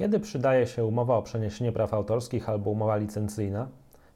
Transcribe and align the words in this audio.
Kiedy 0.00 0.20
przydaje 0.20 0.66
się 0.66 0.84
umowa 0.84 1.16
o 1.16 1.22
przeniesienie 1.22 1.72
praw 1.72 1.94
autorskich 1.94 2.48
albo 2.48 2.70
umowa 2.70 2.96
licencyjna? 2.96 3.68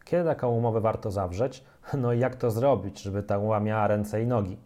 Kiedy 0.04 0.24
taką 0.24 0.48
umowę 0.48 0.80
warto 0.80 1.10
zawrzeć? 1.10 1.64
No 2.02 2.12
i 2.12 2.18
jak 2.18 2.36
to 2.36 2.50
zrobić, 2.50 3.02
żeby 3.02 3.22
ta 3.22 3.38
umowa 3.38 3.60
miała 3.60 3.86
ręce 3.86 4.22
i 4.22 4.26
nogi? 4.26 4.56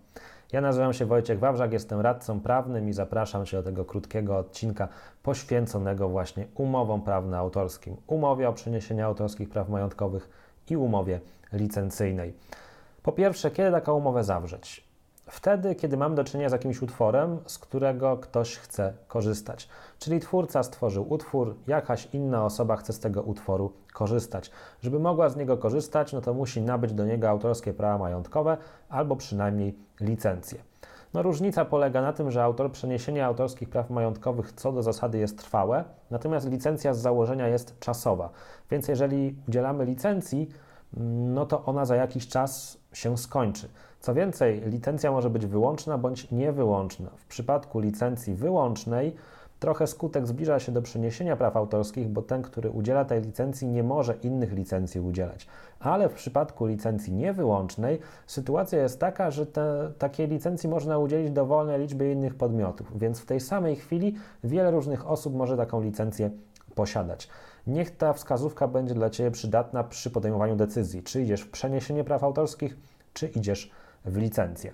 Ja 0.53 0.61
nazywam 0.61 0.93
się 0.93 1.07
Wojciech 1.07 1.39
Wawrzak, 1.39 1.73
jestem 1.73 2.01
radcą 2.01 2.41
prawnym 2.41 2.89
i 2.89 2.93
zapraszam 2.93 3.47
Cię 3.47 3.57
do 3.57 3.63
tego 3.63 3.85
krótkiego 3.85 4.39
odcinka 4.39 4.89
poświęconego 5.23 6.09
właśnie 6.09 6.47
umowom 6.55 7.03
prawno-autorskim, 7.03 7.97
umowie 8.07 8.49
o 8.49 8.53
przeniesienie 8.53 9.05
autorskich 9.05 9.49
praw 9.49 9.69
majątkowych 9.69 10.29
i 10.71 10.77
umowie 10.77 11.21
licencyjnej. 11.53 12.35
Po 13.03 13.13
pierwsze, 13.13 13.51
kiedy 13.51 13.71
taką 13.71 13.95
umowę 13.95 14.25
zawrzeć? 14.25 14.88
Wtedy, 15.31 15.75
kiedy 15.75 15.97
mam 15.97 16.15
do 16.15 16.25
czynienia 16.25 16.49
z 16.49 16.53
jakimś 16.53 16.83
utworem, 16.83 17.39
z 17.47 17.59
którego 17.59 18.17
ktoś 18.17 18.57
chce 18.57 18.93
korzystać. 19.09 19.69
Czyli 19.99 20.21
twórca 20.21 20.63
stworzył 20.63 21.13
utwór, 21.13 21.57
jakaś 21.67 22.09
inna 22.13 22.45
osoba 22.45 22.77
chce 22.77 22.93
z 22.93 23.01
tego 23.01 23.23
utworu 23.23 23.73
korzystać. 23.93 24.51
Żeby 24.83 24.99
mogła 24.99 25.29
z 25.29 25.37
niego 25.37 25.59
korzystać, 25.59 26.13
no 26.13 26.21
to 26.21 26.35
musi 26.35 26.63
nabyć 26.63 26.93
do 26.93 27.05
niego 27.05 27.29
autorskie 27.29 27.75
prawa 27.75 27.99
majątkowe 27.99 28.57
albo 28.89 29.17
przynajmniej 29.17 29.79
licencję. 30.01 30.59
No, 31.15 31.23
różnica 31.23 31.65
polega 31.65 32.03
na 32.03 32.13
tym, 32.13 32.31
że 32.31 32.43
autor 32.43 32.73
przeniesienia 32.73 33.27
autorskich 33.27 33.69
praw 33.69 33.91
majątkowych 33.91 34.53
co 34.53 34.73
do 34.73 34.83
zasady 34.83 35.19
jest 35.19 35.39
trwałe, 35.39 35.85
natomiast 36.11 36.51
licencja 36.51 36.95
z 36.95 36.99
założenia 36.99 37.49
jest 37.49 37.79
czasowa. 37.81 38.31
Więc 38.71 38.89
jeżeli 38.89 39.37
udzielamy 39.49 39.85
licencji, 39.85 40.49
no 40.97 41.47
to 41.47 41.65
ona 41.65 41.85
za 41.85 41.97
jakiś 41.97 42.29
czas 42.29 42.79
się 42.93 43.19
skończy. 43.19 43.69
Co 44.01 44.15
więcej, 44.15 44.63
licencja 44.67 45.11
może 45.11 45.31
być 45.31 45.47
wyłączna 45.47 45.99
bądź 45.99 46.31
niewyłączna. 46.31 47.11
W 47.17 47.27
przypadku 47.27 47.81
licencji 47.81 48.35
wyłącznej 48.35 49.17
trochę 49.61 49.87
skutek 49.87 50.27
zbliża 50.27 50.59
się 50.59 50.73
do 50.73 50.83
przeniesienia 50.83 51.37
praw 51.37 51.57
autorskich, 51.57 52.09
bo 52.09 52.23
ten, 52.23 52.43
który 52.43 52.71
udziela 52.71 53.05
tej 53.05 53.23
licencji, 53.23 53.69
nie 53.69 53.83
może 53.83 54.15
innych 54.15 54.53
licencji 54.53 55.01
udzielać. 55.01 55.47
Ale 55.81 56.09
w 56.09 56.15
przypadku 56.15 56.67
licencji 56.67 57.13
niewyłącznej 57.13 57.99
sytuacja 58.27 58.83
jest 58.83 59.01
taka, 59.01 59.31
że 59.31 59.47
te, 59.47 59.93
takiej 59.99 60.29
licencji 60.29 60.69
można 60.69 60.99
udzielić 60.99 61.31
dowolnej 61.31 61.81
liczbie 61.81 62.13
innych 62.13 62.35
podmiotów, 62.35 62.99
więc 62.99 63.21
w 63.21 63.27
tej 63.27 63.41
samej 63.41 63.77
chwili 63.77 64.15
wiele 64.45 64.71
różnych 64.71 65.11
osób 65.11 65.35
może 65.35 65.57
taką 65.57 65.83
licencję 65.83 66.31
posiadać. 66.75 67.29
Niech 67.67 67.97
ta 67.97 68.13
wskazówka 68.13 68.69
będzie 68.69 68.95
dla 68.95 69.11
Ciebie 69.11 69.31
przydatna 69.31 69.85
przy 69.85 70.11
podejmowaniu 70.11 70.57
decyzji, 70.57 71.03
czy 71.03 71.23
idziesz 71.23 71.41
w 71.41 71.51
przeniesienie 71.51 72.05
praw 72.05 72.25
autorskich, 72.25 72.77
czy 73.13 73.27
idziesz 73.27 73.71
w 74.05 74.17
licencję. 74.17 74.73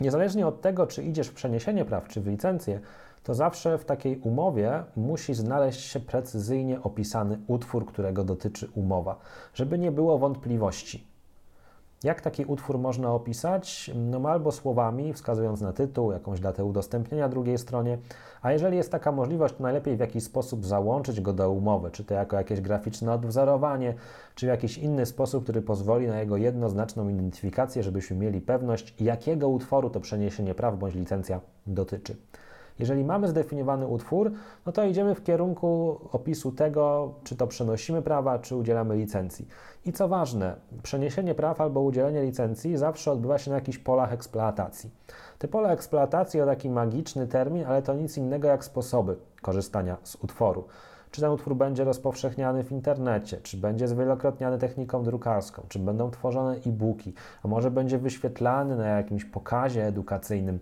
Niezależnie 0.00 0.46
od 0.46 0.60
tego, 0.60 0.86
czy 0.86 1.02
idziesz 1.02 1.28
w 1.28 1.34
przeniesienie 1.34 1.84
praw, 1.84 2.08
czy 2.08 2.20
w 2.20 2.26
licencję, 2.26 2.80
to 3.24 3.34
zawsze 3.34 3.78
w 3.78 3.84
takiej 3.84 4.18
umowie 4.18 4.84
musi 4.96 5.34
znaleźć 5.34 5.80
się 5.80 6.00
precyzyjnie 6.00 6.82
opisany 6.82 7.38
utwór, 7.46 7.86
którego 7.86 8.24
dotyczy 8.24 8.68
umowa, 8.74 9.16
żeby 9.54 9.78
nie 9.78 9.92
było 9.92 10.18
wątpliwości. 10.18 11.14
Jak 12.04 12.20
taki 12.20 12.44
utwór 12.44 12.78
można 12.78 13.12
opisać? 13.12 13.90
No 13.94 14.28
albo 14.28 14.52
słowami, 14.52 15.12
wskazując 15.12 15.60
na 15.60 15.72
tytuł, 15.72 16.12
jakąś 16.12 16.40
datę 16.40 16.64
udostępnienia 16.64 17.28
drugiej 17.28 17.58
stronie, 17.58 17.98
a 18.42 18.52
jeżeli 18.52 18.76
jest 18.76 18.92
taka 18.92 19.12
możliwość, 19.12 19.54
to 19.54 19.62
najlepiej 19.62 19.96
w 19.96 20.00
jakiś 20.00 20.24
sposób 20.24 20.66
załączyć 20.66 21.20
go 21.20 21.32
do 21.32 21.50
umowy, 21.50 21.90
czy 21.90 22.04
to 22.04 22.14
jako 22.14 22.36
jakieś 22.36 22.60
graficzne 22.60 23.12
odwzorowanie, 23.12 23.94
czy 24.34 24.46
w 24.46 24.48
jakiś 24.48 24.78
inny 24.78 25.06
sposób, 25.06 25.42
który 25.42 25.62
pozwoli 25.62 26.06
na 26.06 26.20
jego 26.20 26.36
jednoznaczną 26.36 27.08
identyfikację, 27.08 27.82
żebyśmy 27.82 28.16
mieli 28.16 28.40
pewność, 28.40 28.94
jakiego 29.00 29.48
utworu 29.48 29.90
to 29.90 30.00
przeniesienie 30.00 30.54
praw 30.54 30.78
bądź 30.78 30.94
licencja 30.94 31.40
dotyczy. 31.66 32.16
Jeżeli 32.78 33.04
mamy 33.04 33.28
zdefiniowany 33.28 33.86
utwór, 33.86 34.32
no 34.66 34.72
to 34.72 34.84
idziemy 34.84 35.14
w 35.14 35.22
kierunku 35.22 36.00
opisu 36.12 36.52
tego, 36.52 37.14
czy 37.24 37.36
to 37.36 37.46
przenosimy 37.46 38.02
prawa, 38.02 38.38
czy 38.38 38.56
udzielamy 38.56 38.96
licencji. 38.96 39.48
I 39.86 39.92
co 39.92 40.08
ważne, 40.08 40.56
przeniesienie 40.82 41.34
praw 41.34 41.60
albo 41.60 41.80
udzielenie 41.80 42.22
licencji 42.22 42.76
zawsze 42.76 43.12
odbywa 43.12 43.38
się 43.38 43.50
na 43.50 43.56
jakichś 43.56 43.78
polach 43.78 44.12
eksploatacji. 44.12 44.90
Te 45.38 45.48
pola 45.48 45.72
eksploatacji 45.72 46.40
to 46.40 46.46
taki 46.46 46.70
magiczny 46.70 47.26
termin, 47.26 47.64
ale 47.64 47.82
to 47.82 47.94
nic 47.94 48.16
innego 48.16 48.48
jak 48.48 48.64
sposoby 48.64 49.16
korzystania 49.42 49.96
z 50.02 50.16
utworu 50.16 50.64
czy 51.14 51.20
ten 51.20 51.30
utwór 51.30 51.56
będzie 51.56 51.84
rozpowszechniany 51.84 52.64
w 52.64 52.72
internecie, 52.72 53.36
czy 53.36 53.56
będzie 53.56 53.88
zwielokrotniany 53.88 54.58
techniką 54.58 55.02
drukarską, 55.02 55.62
czy 55.68 55.78
będą 55.78 56.10
tworzone 56.10 56.56
e-booki, 56.66 57.12
a 57.42 57.48
może 57.48 57.70
będzie 57.70 57.98
wyświetlany 57.98 58.76
na 58.76 58.86
jakimś 58.86 59.24
pokazie 59.24 59.86
edukacyjnym. 59.86 60.58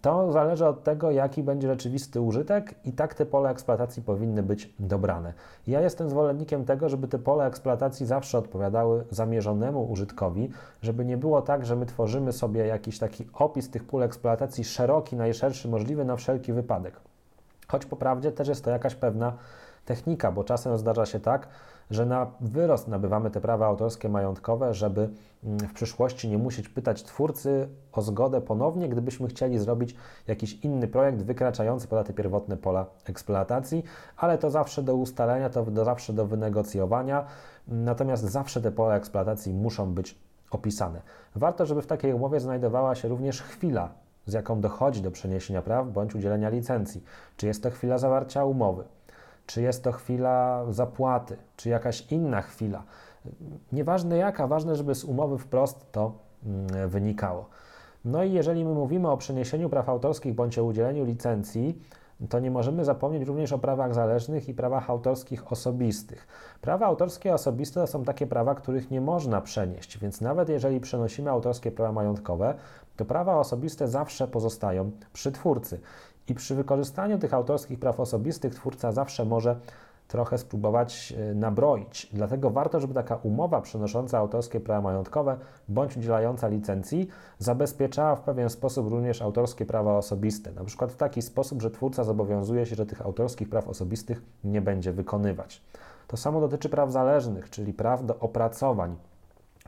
To 0.00 0.32
zależy 0.32 0.66
od 0.66 0.84
tego, 0.84 1.10
jaki 1.10 1.42
będzie 1.42 1.68
rzeczywisty 1.68 2.20
użytek 2.20 2.74
i 2.84 2.92
tak 2.92 3.14
te 3.14 3.26
pola 3.26 3.50
eksploatacji 3.50 4.02
powinny 4.02 4.42
być 4.42 4.74
dobrane. 4.78 5.32
Ja 5.66 5.80
jestem 5.80 6.10
zwolennikiem 6.10 6.64
tego, 6.64 6.88
żeby 6.88 7.08
te 7.08 7.18
pola 7.18 7.46
eksploatacji 7.46 8.06
zawsze 8.06 8.38
odpowiadały 8.38 9.04
zamierzonemu 9.10 9.90
użytkowi, 9.90 10.50
żeby 10.82 11.04
nie 11.04 11.16
było 11.16 11.42
tak, 11.42 11.66
że 11.66 11.76
my 11.76 11.86
tworzymy 11.86 12.32
sobie 12.32 12.66
jakiś 12.66 12.98
taki 12.98 13.26
opis 13.34 13.70
tych 13.70 13.84
pól 13.84 14.02
eksploatacji 14.02 14.64
szeroki, 14.64 15.16
najszerszy 15.16 15.68
możliwy 15.68 16.04
na 16.04 16.16
wszelki 16.16 16.52
wypadek. 16.52 16.94
Choć 17.68 17.86
po 17.86 17.96
prawdzie 17.96 18.32
też 18.32 18.48
jest 18.48 18.64
to 18.64 18.70
jakaś 18.70 18.94
pewna 18.94 19.32
technika, 19.84 20.32
bo 20.32 20.44
czasem 20.44 20.78
zdarza 20.78 21.06
się 21.06 21.20
tak, 21.20 21.48
że 21.90 22.06
na 22.06 22.26
wyrost 22.40 22.88
nabywamy 22.88 23.30
te 23.30 23.40
prawa 23.40 23.66
autorskie 23.66 24.08
majątkowe, 24.08 24.74
żeby 24.74 25.08
mm, 25.44 25.58
w 25.58 25.72
przyszłości 25.72 26.28
nie 26.28 26.38
musieć 26.38 26.68
pytać 26.68 27.02
twórcy 27.02 27.68
o 27.92 28.02
zgodę 28.02 28.40
ponownie, 28.40 28.88
gdybyśmy 28.88 29.28
chcieli 29.28 29.58
zrobić 29.58 29.96
jakiś 30.26 30.64
inny 30.64 30.88
projekt 30.88 31.22
wykraczający 31.22 31.88
poza 31.88 32.04
te 32.04 32.12
pierwotne 32.12 32.56
pola 32.56 32.86
eksploatacji, 33.04 33.84
ale 34.16 34.38
to 34.38 34.50
zawsze 34.50 34.82
do 34.82 34.94
ustalenia, 34.94 35.50
to 35.50 35.84
zawsze 35.84 36.12
do 36.12 36.26
wynegocjowania, 36.26 37.24
natomiast 37.68 38.24
zawsze 38.24 38.60
te 38.60 38.72
pola 38.72 38.96
eksploatacji 38.96 39.54
muszą 39.54 39.94
być 39.94 40.18
opisane. 40.50 41.02
Warto, 41.36 41.66
żeby 41.66 41.82
w 41.82 41.86
takiej 41.86 42.12
umowie 42.12 42.40
znajdowała 42.40 42.94
się 42.94 43.08
również 43.08 43.42
chwila, 43.42 43.88
z 44.26 44.32
jaką 44.32 44.60
dochodzi 44.60 45.02
do 45.02 45.10
przeniesienia 45.10 45.62
praw 45.62 45.88
bądź 45.88 46.14
udzielenia 46.14 46.48
licencji. 46.48 47.04
Czy 47.36 47.46
jest 47.46 47.62
to 47.62 47.70
chwila 47.70 47.98
zawarcia 47.98 48.44
umowy? 48.44 48.84
Czy 49.46 49.62
jest 49.62 49.84
to 49.84 49.92
chwila 49.92 50.64
zapłaty, 50.70 51.36
czy 51.56 51.68
jakaś 51.68 52.12
inna 52.12 52.42
chwila. 52.42 52.82
Nieważne 53.72 54.16
jaka, 54.16 54.46
ważne, 54.46 54.76
żeby 54.76 54.94
z 54.94 55.04
umowy 55.04 55.38
wprost 55.38 55.92
to 55.92 56.12
mm, 56.46 56.88
wynikało. 56.88 57.48
No 58.04 58.24
i 58.24 58.32
jeżeli 58.32 58.64
my 58.64 58.74
mówimy 58.74 59.10
o 59.10 59.16
przeniesieniu 59.16 59.68
praw 59.68 59.88
autorskich 59.88 60.34
bądź 60.34 60.58
o 60.58 60.64
udzieleniu 60.64 61.04
licencji, 61.04 61.78
to 62.28 62.40
nie 62.40 62.50
możemy 62.50 62.84
zapomnieć 62.84 63.28
również 63.28 63.52
o 63.52 63.58
prawach 63.58 63.94
zależnych 63.94 64.48
i 64.48 64.54
prawach 64.54 64.90
autorskich 64.90 65.52
osobistych. 65.52 66.26
Prawa 66.60 66.86
autorskie 66.86 67.34
osobiste 67.34 67.80
to 67.80 67.86
są 67.86 68.04
takie 68.04 68.26
prawa, 68.26 68.54
których 68.54 68.90
nie 68.90 69.00
można 69.00 69.40
przenieść, 69.40 69.98
więc 69.98 70.20
nawet 70.20 70.48
jeżeli 70.48 70.80
przenosimy 70.80 71.30
autorskie 71.30 71.70
prawa 71.70 71.92
majątkowe, 71.92 72.54
to 72.96 73.04
prawa 73.04 73.38
osobiste 73.38 73.88
zawsze 73.88 74.28
pozostają 74.28 74.90
przy 75.12 75.32
twórcy. 75.32 75.80
I 76.28 76.34
przy 76.34 76.54
wykorzystaniu 76.54 77.18
tych 77.18 77.34
autorskich 77.34 77.78
praw 77.78 78.00
osobistych 78.00 78.54
twórca 78.54 78.92
zawsze 78.92 79.24
może 79.24 79.56
trochę 80.08 80.38
spróbować 80.38 81.14
e, 81.16 81.34
nabroić. 81.34 82.08
Dlatego 82.12 82.50
warto, 82.50 82.80
żeby 82.80 82.94
taka 82.94 83.16
umowa 83.16 83.60
przenosząca 83.60 84.18
autorskie 84.18 84.60
prawa 84.60 84.80
majątkowe 84.80 85.36
bądź 85.68 85.96
udzielająca 85.96 86.48
licencji 86.48 87.08
zabezpieczała 87.38 88.16
w 88.16 88.20
pewien 88.20 88.50
sposób 88.50 88.90
również 88.90 89.22
autorskie 89.22 89.66
prawa 89.66 89.96
osobiste. 89.96 90.52
Na 90.52 90.64
przykład 90.64 90.92
w 90.92 90.96
taki 90.96 91.22
sposób, 91.22 91.62
że 91.62 91.70
twórca 91.70 92.04
zobowiązuje 92.04 92.66
się, 92.66 92.76
że 92.76 92.86
tych 92.86 93.02
autorskich 93.02 93.48
praw 93.48 93.68
osobistych 93.68 94.22
nie 94.44 94.60
będzie 94.60 94.92
wykonywać. 94.92 95.62
To 96.08 96.16
samo 96.16 96.40
dotyczy 96.40 96.68
praw 96.68 96.92
zależnych, 96.92 97.50
czyli 97.50 97.72
praw 97.72 98.06
do 98.06 98.18
opracowań 98.18 98.96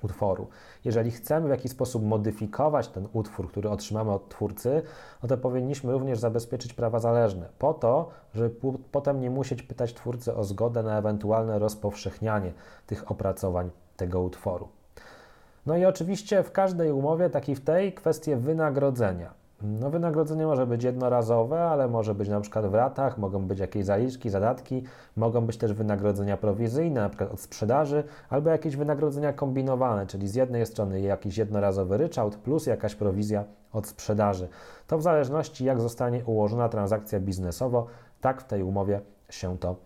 utworu. 0.02 0.46
Jeżeli 0.84 1.10
chcemy 1.10 1.46
w 1.46 1.50
jakiś 1.50 1.72
sposób 1.72 2.04
modyfikować 2.04 2.88
ten 2.88 3.08
utwór, 3.12 3.48
który 3.48 3.70
otrzymamy 3.70 4.10
od 4.10 4.28
twórcy, 4.28 4.82
no 5.22 5.28
to 5.28 5.38
powinniśmy 5.38 5.92
również 5.92 6.18
zabezpieczyć 6.18 6.72
prawa 6.72 6.98
zależne, 6.98 7.48
po 7.58 7.74
to, 7.74 8.10
żeby 8.34 8.50
potem 8.92 9.20
nie 9.20 9.30
musieć 9.30 9.62
pytać 9.62 9.94
twórcy 9.94 10.34
o 10.34 10.44
zgodę 10.44 10.82
na 10.82 10.98
ewentualne 10.98 11.58
rozpowszechnianie 11.58 12.52
tych 12.86 13.10
opracowań 13.10 13.70
tego 13.96 14.20
utworu. 14.20 14.68
No 15.66 15.76
i 15.76 15.84
oczywiście 15.84 16.42
w 16.42 16.52
każdej 16.52 16.92
umowie, 16.92 17.30
tak 17.30 17.48
i 17.48 17.54
w 17.54 17.64
tej, 17.64 17.92
kwestie 17.92 18.36
wynagrodzenia. 18.36 19.45
No, 19.62 19.90
wynagrodzenie 19.90 20.46
może 20.46 20.66
być 20.66 20.84
jednorazowe, 20.84 21.64
ale 21.64 21.88
może 21.88 22.14
być 22.14 22.28
na 22.28 22.40
przykład 22.40 22.66
w 22.66 22.74
ratach, 22.74 23.18
mogą 23.18 23.46
być 23.46 23.58
jakieś 23.58 23.84
zaliczki, 23.84 24.30
zadatki, 24.30 24.82
mogą 25.16 25.46
być 25.46 25.56
też 25.56 25.72
wynagrodzenia 25.72 26.36
prowizyjne, 26.36 27.00
na 27.00 27.08
przykład 27.08 27.32
od 27.32 27.40
sprzedaży, 27.40 28.04
albo 28.28 28.50
jakieś 28.50 28.76
wynagrodzenia 28.76 29.32
kombinowane, 29.32 30.06
czyli 30.06 30.28
z 30.28 30.34
jednej 30.34 30.66
strony 30.66 31.00
jakiś 31.00 31.38
jednorazowy 31.38 31.96
ryczałt 31.96 32.36
plus 32.36 32.66
jakaś 32.66 32.94
prowizja 32.94 33.44
od 33.72 33.86
sprzedaży. 33.86 34.48
To 34.86 34.98
w 34.98 35.02
zależności 35.02 35.64
jak 35.64 35.80
zostanie 35.80 36.24
ułożona 36.24 36.68
transakcja 36.68 37.20
biznesowo, 37.20 37.86
tak 38.20 38.40
w 38.40 38.44
tej 38.44 38.62
umowie 38.62 39.00
się 39.30 39.58
to 39.58 39.76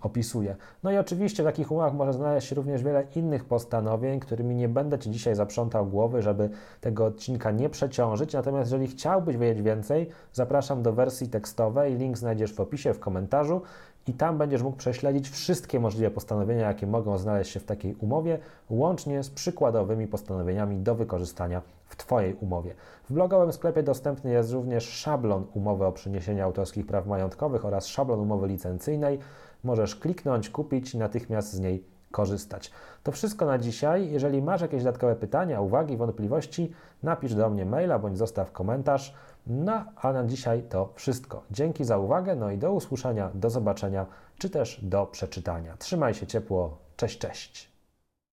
opisuje. 0.00 0.56
No 0.82 0.90
i 0.90 0.96
oczywiście 0.96 1.42
w 1.42 1.46
takich 1.46 1.72
umowach 1.72 1.94
może 1.94 2.12
znaleźć 2.12 2.48
się 2.48 2.54
również 2.54 2.82
wiele 2.82 3.04
innych 3.16 3.44
postanowień, 3.44 4.20
którymi 4.20 4.54
nie 4.54 4.68
będę 4.68 4.98
Ci 4.98 5.10
dzisiaj 5.10 5.34
zaprzątał 5.34 5.86
głowy, 5.86 6.22
żeby 6.22 6.50
tego 6.80 7.06
odcinka 7.06 7.50
nie 7.50 7.68
przeciążyć. 7.68 8.32
Natomiast 8.32 8.70
jeżeli 8.70 8.88
chciałbyś 8.88 9.36
wiedzieć 9.36 9.62
więcej, 9.62 10.08
zapraszam 10.32 10.82
do 10.82 10.92
wersji 10.92 11.28
tekstowej. 11.28 11.96
Link 11.96 12.18
znajdziesz 12.18 12.54
w 12.54 12.60
opisie, 12.60 12.94
w 12.94 13.00
komentarzu 13.00 13.62
i 14.06 14.12
tam 14.12 14.38
będziesz 14.38 14.62
mógł 14.62 14.76
prześledzić 14.76 15.28
wszystkie 15.28 15.80
możliwe 15.80 16.10
postanowienia, 16.10 16.68
jakie 16.68 16.86
mogą 16.86 17.18
znaleźć 17.18 17.50
się 17.50 17.60
w 17.60 17.64
takiej 17.64 17.94
umowie, 17.94 18.38
łącznie 18.70 19.22
z 19.22 19.30
przykładowymi 19.30 20.06
postanowieniami 20.06 20.76
do 20.76 20.94
wykorzystania 20.94 21.62
w 21.86 21.96
Twojej 21.96 22.34
umowie. 22.34 22.74
W 23.08 23.12
blogowym 23.12 23.52
sklepie 23.52 23.82
dostępny 23.82 24.30
jest 24.30 24.52
również 24.52 24.84
szablon 24.84 25.46
umowy 25.54 25.84
o 25.84 25.92
przeniesieniu 25.92 26.44
autorskich 26.44 26.86
praw 26.86 27.06
majątkowych 27.06 27.64
oraz 27.64 27.86
szablon 27.86 28.20
umowy 28.20 28.48
licencyjnej. 28.48 29.18
Możesz 29.64 29.96
kliknąć, 29.96 30.50
kupić 30.50 30.94
i 30.94 30.98
natychmiast 30.98 31.52
z 31.52 31.60
niej 31.60 31.84
korzystać. 32.12 32.70
To 33.02 33.12
wszystko 33.12 33.46
na 33.46 33.58
dzisiaj. 33.58 34.10
Jeżeli 34.10 34.42
masz 34.42 34.60
jakieś 34.60 34.84
dodatkowe 34.84 35.16
pytania, 35.16 35.60
uwagi, 35.60 35.96
wątpliwości, 35.96 36.72
napisz 37.02 37.34
do 37.34 37.50
mnie 37.50 37.66
maila 37.66 37.98
bądź 37.98 38.18
zostaw 38.18 38.52
komentarz. 38.52 39.14
No, 39.46 39.84
a 39.96 40.12
na 40.12 40.24
dzisiaj 40.24 40.62
to 40.62 40.92
wszystko. 40.94 41.42
Dzięki 41.50 41.84
za 41.84 41.98
uwagę, 41.98 42.36
no 42.36 42.50
i 42.50 42.58
do 42.58 42.72
usłyszenia, 42.72 43.30
do 43.34 43.50
zobaczenia, 43.50 44.06
czy 44.38 44.50
też 44.50 44.80
do 44.82 45.06
przeczytania. 45.06 45.76
Trzymaj 45.76 46.14
się 46.14 46.26
ciepło. 46.26 46.76
Cześć, 46.96 47.18
cześć. 47.18 47.69